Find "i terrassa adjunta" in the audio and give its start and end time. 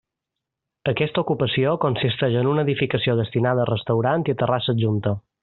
4.35-5.17